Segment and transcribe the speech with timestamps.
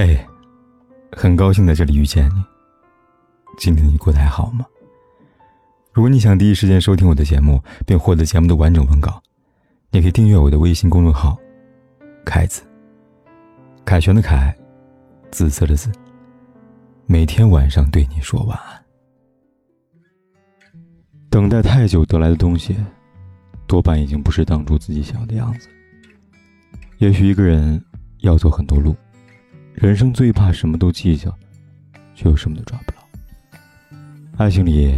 [0.00, 0.16] 嘿，
[1.10, 2.44] 很高兴在这里遇见你。
[3.58, 4.64] 今天你过得还好吗？
[5.92, 9.20] 如果你想第一时间收听我的节目，并获得节目的完整文稿，
[9.90, 11.36] 你可以订阅我的微信公众号
[12.24, 12.62] “凯子”。
[13.84, 14.56] 凯旋的凯，
[15.32, 15.90] 紫色的紫。
[17.06, 18.80] 每天晚上对你说晚安。
[21.28, 22.76] 等待太久得来的东西，
[23.66, 25.68] 多半已经不是当初自己想要的样子。
[26.98, 27.84] 也许一个人
[28.18, 28.94] 要走很多路。
[29.80, 31.32] 人生最怕什么都计较，
[32.12, 33.98] 却又什么都抓不牢。
[34.36, 34.92] 爱情里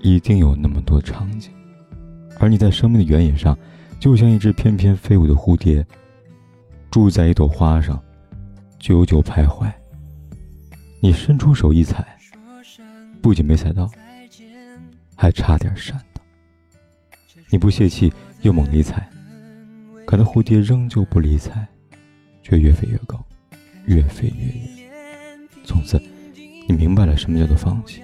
[0.00, 1.52] 一定有那么多场景，
[2.40, 3.56] 而你在生命的原野上，
[4.00, 5.84] 就像一只翩翩飞舞的蝴蝶，
[6.90, 8.02] 住在一朵花上，
[8.78, 9.70] 久久徘徊。
[11.00, 12.16] 你伸出手一踩，
[13.20, 13.86] 不仅没踩到，
[15.14, 16.22] 还差点闪到。
[17.50, 19.06] 你不泄气，又猛力踩，
[20.06, 21.68] 可那蝴蝶仍旧不理睬，
[22.42, 23.22] 却越飞越高。
[23.86, 24.88] 越飞越远，
[25.64, 26.00] 从此，
[26.68, 28.02] 你明白了什么叫做放弃。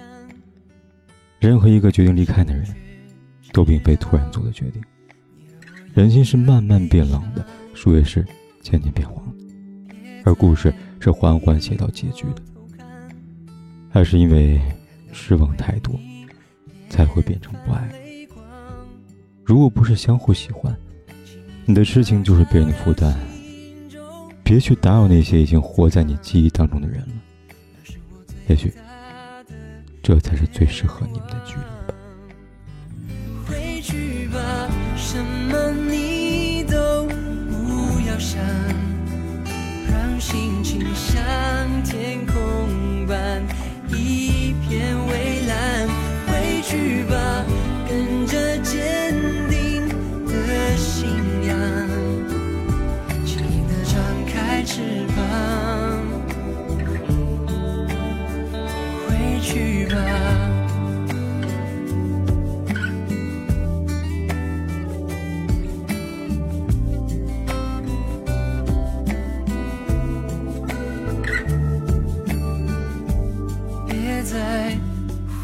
[1.39, 2.65] 任何一个决定离开的人，
[3.51, 4.81] 都并非突然做的决定。
[5.93, 8.25] 人心是慢慢变冷的，树叶是
[8.61, 9.43] 渐渐变黄的，
[10.23, 12.41] 而故事是缓缓写到结局的。
[13.89, 14.59] 还是因为
[15.11, 15.99] 失望太多，
[16.89, 17.87] 才会变成不爱。
[19.43, 20.75] 如果不是相互喜欢，
[21.65, 23.13] 你的痴情就是别人的负担。
[24.43, 27.07] 别去打扰那些已经活在你记忆当中的人了，
[28.47, 28.73] 也许
[30.01, 31.93] 这才是最适合你们的距离吧。
[33.47, 35.82] 回去吧，什么
[73.87, 74.77] 别再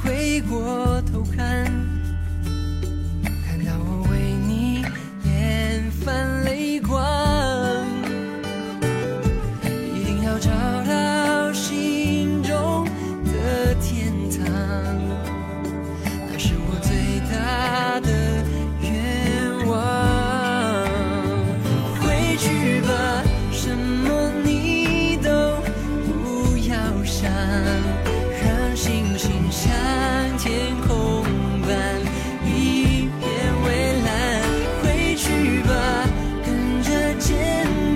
[0.01, 1.68] 回过头看。
[22.39, 25.29] 去吧什么你都
[26.07, 27.29] 不要想
[28.41, 29.69] 让星星像
[30.37, 31.21] 天空
[31.67, 31.99] 般
[32.45, 33.27] 一片
[33.61, 34.41] 蔚蓝
[34.81, 36.07] 回去吧
[36.45, 37.27] 跟着坚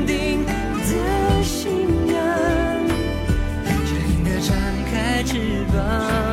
[0.05, 1.71] 定的信
[2.07, 2.15] 仰
[3.85, 4.53] 就应该张
[4.91, 6.32] 开翅膀